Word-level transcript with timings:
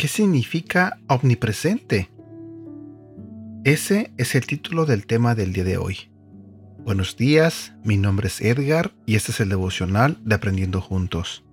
¿Qué 0.00 0.08
significa 0.08 0.98
omnipresente? 1.08 2.08
Ese 3.64 4.12
es 4.16 4.34
el 4.34 4.46
título 4.46 4.86
del 4.86 5.04
tema 5.04 5.34
del 5.34 5.52
día 5.52 5.64
de 5.64 5.76
hoy. 5.76 6.10
Buenos 6.78 7.18
días, 7.18 7.74
mi 7.84 7.98
nombre 7.98 8.28
es 8.28 8.40
Edgar 8.40 8.94
y 9.04 9.16
este 9.16 9.32
es 9.32 9.40
el 9.40 9.50
devocional 9.50 10.16
de 10.24 10.36
Aprendiendo 10.36 10.80
Juntos. 10.80 11.44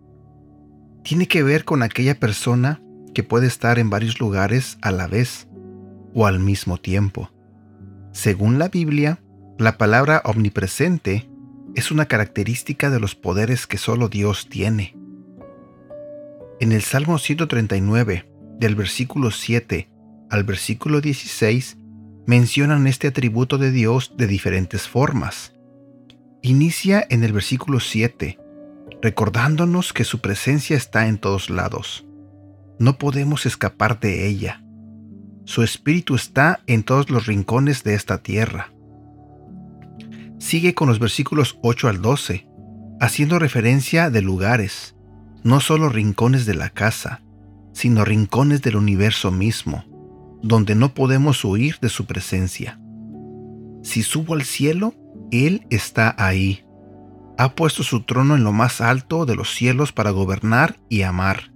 Tiene 1.03 1.27
que 1.27 1.43
ver 1.43 1.65
con 1.65 1.83
aquella 1.83 2.17
persona 2.17 2.81
que 3.17 3.23
puede 3.23 3.47
estar 3.47 3.79
en 3.79 3.89
varios 3.89 4.19
lugares 4.19 4.77
a 4.83 4.91
la 4.91 5.07
vez 5.07 5.47
o 6.13 6.27
al 6.27 6.37
mismo 6.39 6.77
tiempo. 6.77 7.31
Según 8.11 8.59
la 8.59 8.69
Biblia, 8.69 9.23
la 9.57 9.79
palabra 9.79 10.21
omnipresente 10.23 11.27
es 11.73 11.89
una 11.89 12.05
característica 12.05 12.91
de 12.91 12.99
los 12.99 13.15
poderes 13.15 13.65
que 13.65 13.79
solo 13.79 14.07
Dios 14.07 14.49
tiene. 14.49 14.95
En 16.59 16.71
el 16.71 16.83
Salmo 16.83 17.17
139, 17.17 18.31
del 18.59 18.75
versículo 18.75 19.31
7 19.31 19.89
al 20.29 20.43
versículo 20.43 21.01
16, 21.01 21.75
mencionan 22.27 22.85
este 22.85 23.07
atributo 23.07 23.57
de 23.57 23.71
Dios 23.71 24.13
de 24.15 24.27
diferentes 24.27 24.87
formas. 24.87 25.55
Inicia 26.43 27.03
en 27.09 27.23
el 27.23 27.33
versículo 27.33 27.79
7, 27.79 28.37
recordándonos 29.01 29.91
que 29.91 30.03
su 30.03 30.19
presencia 30.19 30.77
está 30.77 31.07
en 31.07 31.17
todos 31.17 31.49
lados. 31.49 32.06
No 32.79 32.97
podemos 32.97 33.45
escapar 33.45 33.99
de 33.99 34.27
ella. 34.27 34.63
Su 35.45 35.63
espíritu 35.63 36.15
está 36.15 36.59
en 36.67 36.83
todos 36.83 37.09
los 37.09 37.25
rincones 37.25 37.83
de 37.83 37.95
esta 37.95 38.19
tierra. 38.19 38.73
Sigue 40.39 40.73
con 40.73 40.87
los 40.87 40.99
versículos 40.99 41.57
8 41.63 41.87
al 41.87 42.01
12, 42.01 42.47
haciendo 42.99 43.39
referencia 43.39 44.09
de 44.09 44.21
lugares, 44.21 44.95
no 45.43 45.59
solo 45.59 45.89
rincones 45.89 46.45
de 46.45 46.55
la 46.55 46.69
casa, 46.69 47.21
sino 47.73 48.05
rincones 48.05 48.61
del 48.61 48.75
universo 48.75 49.31
mismo 49.31 49.85
donde 50.41 50.75
no 50.75 50.93
podemos 50.93 51.43
huir 51.43 51.77
de 51.81 51.89
su 51.89 52.05
presencia. 52.05 52.79
Si 53.83 54.03
subo 54.03 54.33
al 54.33 54.43
cielo, 54.43 54.93
Él 55.31 55.65
está 55.69 56.15
ahí. 56.17 56.63
Ha 57.37 57.53
puesto 57.55 57.83
su 57.83 58.03
trono 58.03 58.35
en 58.35 58.43
lo 58.43 58.51
más 58.51 58.81
alto 58.81 59.25
de 59.25 59.35
los 59.35 59.53
cielos 59.53 59.91
para 59.91 60.11
gobernar 60.11 60.77
y 60.89 61.03
amar. 61.03 61.51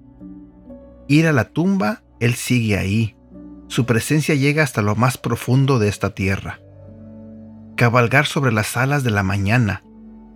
Ir 1.12 1.28
a 1.28 1.34
la 1.34 1.50
tumba, 1.50 2.04
Él 2.22 2.36
sigue 2.36 2.78
ahí. 2.78 3.18
Su 3.68 3.86
presencia 3.86 4.34
llega 4.34 4.64
hasta 4.64 4.82
lo 4.82 4.96
más 4.96 5.18
profundo 5.18 5.78
de 5.78 5.90
esta 5.90 6.16
tierra. 6.16 6.62
Cabalgar 7.76 8.28
sobre 8.28 8.54
las 8.54 8.78
alas 8.78 9.04
de 9.04 9.12
la 9.12 9.22
mañana, 9.22 9.84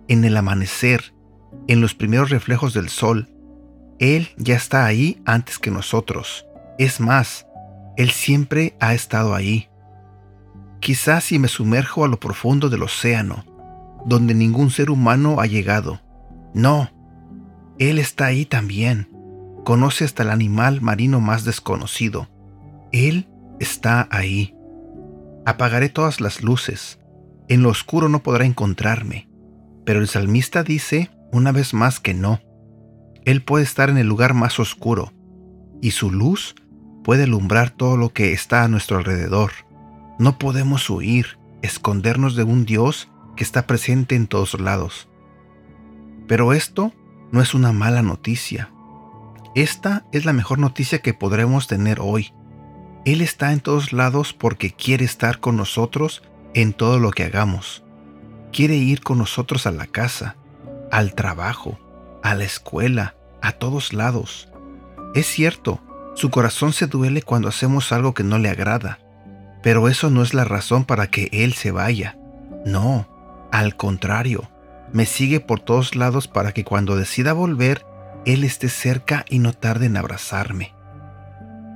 en 0.06 0.26
el 0.26 0.36
amanecer, 0.36 1.14
en 1.66 1.80
los 1.80 1.94
primeros 1.94 2.28
reflejos 2.28 2.74
del 2.74 2.90
sol, 2.90 3.30
Él 3.98 4.28
ya 4.36 4.54
está 4.54 4.84
ahí 4.84 5.22
antes 5.24 5.58
que 5.58 5.70
nosotros. 5.70 6.46
Es 6.78 7.00
más, 7.00 7.46
él 7.96 8.10
siempre 8.10 8.76
ha 8.78 8.92
estado 8.92 9.34
ahí. 9.34 9.70
Quizás 10.80 11.24
si 11.24 11.38
me 11.38 11.48
sumerjo 11.48 12.04
a 12.04 12.08
lo 12.08 12.20
profundo 12.20 12.68
del 12.68 12.82
océano, 12.82 13.46
donde 14.04 14.34
ningún 14.34 14.70
ser 14.70 14.90
humano 14.90 15.40
ha 15.40 15.46
llegado. 15.46 16.02
No, 16.52 16.90
Él 17.78 17.98
está 17.98 18.26
ahí 18.26 18.44
también. 18.44 19.08
Conoce 19.66 20.04
hasta 20.04 20.22
el 20.22 20.30
animal 20.30 20.80
marino 20.80 21.20
más 21.20 21.44
desconocido. 21.44 22.28
Él 22.92 23.28
está 23.58 24.06
ahí. 24.12 24.54
Apagaré 25.44 25.88
todas 25.88 26.20
las 26.20 26.40
luces. 26.40 27.00
En 27.48 27.64
lo 27.64 27.70
oscuro 27.70 28.08
no 28.08 28.22
podrá 28.22 28.44
encontrarme. 28.44 29.28
Pero 29.84 29.98
el 29.98 30.06
salmista 30.06 30.62
dice 30.62 31.10
una 31.32 31.50
vez 31.50 31.74
más 31.74 31.98
que 31.98 32.14
no. 32.14 32.38
Él 33.24 33.42
puede 33.42 33.64
estar 33.64 33.90
en 33.90 33.98
el 33.98 34.06
lugar 34.06 34.34
más 34.34 34.60
oscuro, 34.60 35.12
y 35.82 35.90
su 35.90 36.12
luz 36.12 36.54
puede 37.02 37.24
alumbrar 37.24 37.70
todo 37.70 37.96
lo 37.96 38.10
que 38.10 38.32
está 38.32 38.62
a 38.62 38.68
nuestro 38.68 38.98
alrededor. 38.98 39.50
No 40.20 40.38
podemos 40.38 40.88
huir, 40.88 41.40
escondernos 41.62 42.36
de 42.36 42.44
un 42.44 42.66
Dios 42.66 43.10
que 43.34 43.42
está 43.42 43.66
presente 43.66 44.14
en 44.14 44.28
todos 44.28 44.60
lados. 44.60 45.08
Pero 46.28 46.52
esto 46.52 46.92
no 47.32 47.42
es 47.42 47.52
una 47.52 47.72
mala 47.72 48.02
noticia. 48.02 48.70
Esta 49.56 50.04
es 50.12 50.26
la 50.26 50.34
mejor 50.34 50.58
noticia 50.58 50.98
que 50.98 51.14
podremos 51.14 51.66
tener 51.66 51.98
hoy. 51.98 52.34
Él 53.06 53.22
está 53.22 53.54
en 53.54 53.60
todos 53.60 53.94
lados 53.94 54.34
porque 54.34 54.70
quiere 54.70 55.06
estar 55.06 55.40
con 55.40 55.56
nosotros 55.56 56.22
en 56.52 56.74
todo 56.74 56.98
lo 56.98 57.10
que 57.10 57.24
hagamos. 57.24 57.82
Quiere 58.52 58.76
ir 58.76 59.00
con 59.00 59.16
nosotros 59.16 59.66
a 59.66 59.70
la 59.70 59.86
casa, 59.86 60.36
al 60.92 61.14
trabajo, 61.14 61.78
a 62.22 62.34
la 62.34 62.44
escuela, 62.44 63.14
a 63.40 63.52
todos 63.52 63.94
lados. 63.94 64.50
Es 65.14 65.26
cierto, 65.26 65.80
su 66.16 66.28
corazón 66.28 66.74
se 66.74 66.86
duele 66.86 67.22
cuando 67.22 67.48
hacemos 67.48 67.92
algo 67.92 68.12
que 68.12 68.24
no 68.24 68.38
le 68.38 68.50
agrada, 68.50 68.98
pero 69.62 69.88
eso 69.88 70.10
no 70.10 70.20
es 70.20 70.34
la 70.34 70.44
razón 70.44 70.84
para 70.84 71.06
que 71.06 71.30
Él 71.32 71.54
se 71.54 71.70
vaya. 71.70 72.18
No, 72.66 73.08
al 73.50 73.74
contrario, 73.74 74.50
me 74.92 75.06
sigue 75.06 75.40
por 75.40 75.60
todos 75.60 75.96
lados 75.96 76.28
para 76.28 76.52
que 76.52 76.62
cuando 76.62 76.94
decida 76.94 77.32
volver, 77.32 77.86
Él 78.26 78.42
esté 78.42 78.68
cerca 78.68 79.24
y 79.30 79.38
no 79.38 79.52
tarde 79.52 79.86
en 79.86 79.96
abrazarme. 79.96 80.74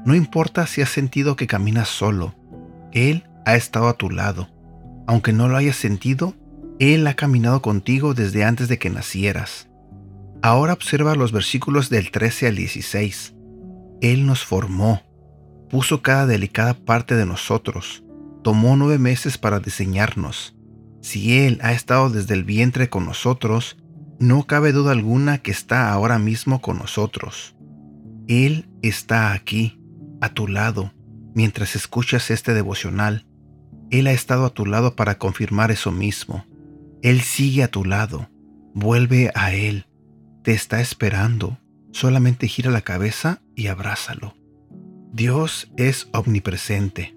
No 0.05 0.17
importa 0.17 0.67
si 0.67 0.83
has 0.83 0.89
sentido 0.89 1.37
que 1.37 1.47
caminas 1.47 1.89
solo, 1.89 2.35
Él 2.93 3.25
ha 3.47 3.55
estado 3.55 3.89
a 3.89 3.95
tu 3.95 4.11
lado. 4.11 4.49
Aunque 5.07 5.33
no 5.33 5.49
lo 5.49 5.57
hayas 5.57 5.77
sentido, 5.77 6.35
Él 6.81 7.07
ha 7.07 7.15
caminado 7.15 7.63
contigo 7.63 8.15
desde 8.15 8.45
antes 8.45 8.69
de 8.69 8.79
que 8.79 8.91
nacieras. 8.91 9.69
Ahora 10.43 10.73
observa 10.73 11.15
los 11.15 11.31
versículos 11.31 11.89
del 11.89 12.11
13 12.11 12.49
al 12.49 12.57
16. 12.57 13.35
Él 14.01 14.27
nos 14.27 14.45
formó, 14.45 15.03
puso 15.69 16.03
cada 16.03 16.27
delicada 16.27 16.75
parte 16.75 17.15
de 17.15 17.27
nosotros, 17.27 18.03
tomó 18.43 18.77
nueve 18.77 18.99
meses 18.99 19.39
para 19.39 19.61
diseñarnos. 19.61 20.57
Si 21.01 21.39
Él 21.47 21.61
ha 21.63 21.73
estado 21.73 22.11
desde 22.11 22.35
el 22.35 22.43
vientre 22.43 22.89
con 22.89 23.05
nosotros, 23.05 23.77
no 24.21 24.47
cabe 24.47 24.73
duda 24.73 24.93
alguna 24.93 25.39
que 25.39 25.51
está 25.51 25.91
ahora 25.91 26.19
mismo 26.19 26.61
con 26.61 26.79
nosotros. 26.79 27.57
Él 28.29 28.69
está 28.83 29.33
aquí, 29.33 29.81
a 30.21 30.35
tu 30.35 30.47
lado, 30.47 30.93
mientras 31.35 31.75
escuchas 31.75 32.31
este 32.31 32.53
devocional. 32.53 33.27
Él 33.91 34.07
ha 34.07 34.13
estado 34.13 34.45
a 34.45 34.51
tu 34.51 34.67
lado 34.67 34.95
para 34.95 35.17
confirmar 35.17 35.71
eso 35.71 35.91
mismo. 35.91 36.45
Él 37.03 37.23
sigue 37.23 37.63
a 37.63 37.71
tu 37.71 37.83
lado. 37.87 38.29
Vuelve 38.75 39.33
a 39.35 39.55
Él. 39.55 39.87
Te 40.45 40.53
está 40.53 40.83
esperando. 40.83 41.59
Solamente 41.91 42.47
gira 42.47 42.71
la 42.71 42.83
cabeza 42.83 43.41
y 43.57 43.69
abrázalo. 43.69 44.35
Dios 45.15 45.73
es 45.79 46.11
omnipresente. 46.13 47.17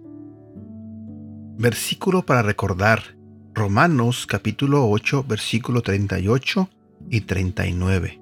Versículo 1.57 2.25
para 2.25 2.43
recordar. 2.43 3.17
Romanos 3.53 4.25
capítulo 4.25 4.89
8 4.89 5.25
versículo 5.27 5.81
38 5.81 6.69
y 7.09 7.21
39. 7.21 8.21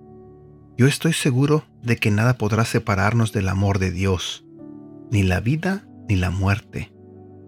Yo 0.78 0.88
estoy 0.88 1.14
seguro 1.14 1.66
de 1.84 1.98
que 1.98 2.12
nada 2.12 2.38
podrá 2.38 2.66
separarnos 2.66 3.34
del 3.34 3.50
amor 3.50 3.80
de 3.80 3.92
Dios, 3.92 4.46
ni 5.12 5.24
la 5.24 5.40
vida 5.40 5.86
ni 6.08 6.16
la 6.16 6.32
muerte, 6.32 6.92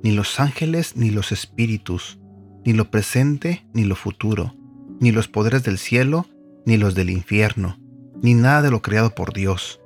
ni 0.03 0.11
los 0.11 0.39
ángeles 0.39 0.95
ni 0.95 1.09
los 1.09 1.31
espíritus, 1.31 2.19
ni 2.65 2.73
lo 2.73 2.91
presente 2.91 3.65
ni 3.73 3.83
lo 3.83 3.95
futuro, 3.95 4.55
ni 4.99 5.11
los 5.11 5.27
poderes 5.27 5.63
del 5.63 5.77
cielo 5.77 6.27
ni 6.65 6.77
los 6.77 6.95
del 6.95 7.09
infierno 7.09 7.77
ni 8.23 8.33
nada 8.33 8.63
de 8.63 8.71
lo 8.71 8.81
creado 8.81 9.13
por 9.13 9.33
Dios. 9.33 9.81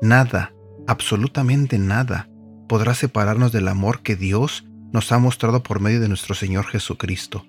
Nada, 0.00 0.52
absolutamente 0.88 1.78
nada, 1.78 2.28
podrá 2.66 2.94
separarnos 2.94 3.52
del 3.52 3.68
amor 3.68 4.00
que 4.02 4.16
Dios 4.16 4.64
nos 4.92 5.12
ha 5.12 5.18
mostrado 5.18 5.62
por 5.62 5.78
medio 5.78 6.00
de 6.00 6.08
nuestro 6.08 6.34
Señor 6.34 6.64
Jesucristo. 6.64 7.46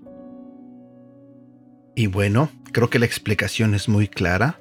Y 1.95 2.07
bueno, 2.07 2.49
creo 2.71 2.89
que 2.89 2.99
la 2.99 3.05
explicación 3.05 3.75
es 3.75 3.87
muy 3.87 4.07
clara. 4.07 4.59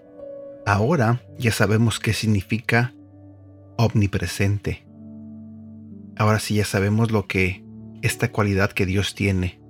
Ahora 0.66 1.22
ya 1.38 1.50
sabemos 1.50 1.98
qué 1.98 2.12
significa 2.12 2.94
omnipresente. 3.76 4.84
Ahora 6.16 6.38
sí 6.38 6.56
ya 6.56 6.64
sabemos 6.64 7.10
lo 7.10 7.26
que 7.26 7.64
esta 8.02 8.30
cualidad 8.30 8.72
que 8.72 8.86
Dios 8.86 9.14
tiene, 9.14 9.60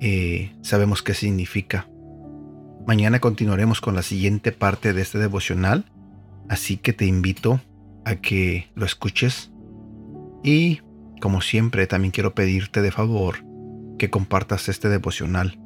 eh, 0.00 0.52
sabemos 0.62 1.02
qué 1.02 1.14
significa. 1.14 1.88
Mañana 2.86 3.20
continuaremos 3.20 3.80
con 3.80 3.94
la 3.94 4.02
siguiente 4.02 4.52
parte 4.52 4.92
de 4.92 5.02
este 5.02 5.18
devocional, 5.18 5.86
así 6.48 6.76
que 6.76 6.92
te 6.92 7.06
invito 7.06 7.60
a 8.04 8.16
que 8.16 8.68
lo 8.74 8.84
escuches 8.84 9.52
y, 10.42 10.80
como 11.20 11.40
siempre, 11.40 11.86
también 11.86 12.12
quiero 12.12 12.34
pedirte 12.34 12.82
de 12.82 12.90
favor 12.90 13.36
que 13.98 14.10
compartas 14.10 14.68
este 14.68 14.88
devocional. 14.88 15.58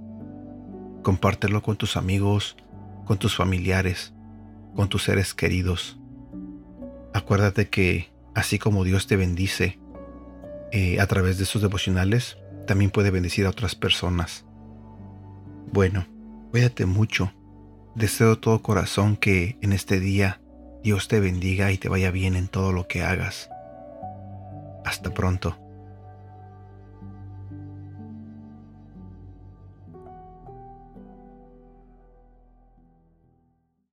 Compártelo 1.08 1.62
con 1.62 1.78
tus 1.78 1.96
amigos, 1.96 2.54
con 3.06 3.16
tus 3.16 3.34
familiares, 3.34 4.12
con 4.76 4.90
tus 4.90 5.04
seres 5.04 5.32
queridos. 5.32 5.98
Acuérdate 7.14 7.70
que 7.70 8.12
así 8.34 8.58
como 8.58 8.84
Dios 8.84 9.06
te 9.06 9.16
bendice 9.16 9.78
eh, 10.70 11.00
a 11.00 11.06
través 11.06 11.38
de 11.38 11.46
sus 11.46 11.62
devocionales, 11.62 12.36
también 12.66 12.90
puede 12.90 13.10
bendecir 13.10 13.46
a 13.46 13.48
otras 13.48 13.74
personas. 13.74 14.44
Bueno, 15.72 16.06
cuídate 16.50 16.84
mucho. 16.84 17.32
Deseo 17.94 18.34
de 18.34 18.42
todo 18.42 18.60
corazón 18.60 19.16
que 19.16 19.56
en 19.62 19.72
este 19.72 20.00
día 20.00 20.42
Dios 20.84 21.08
te 21.08 21.20
bendiga 21.20 21.72
y 21.72 21.78
te 21.78 21.88
vaya 21.88 22.10
bien 22.10 22.36
en 22.36 22.48
todo 22.48 22.70
lo 22.70 22.86
que 22.86 23.02
hagas. 23.02 23.48
Hasta 24.84 25.14
pronto. 25.14 25.56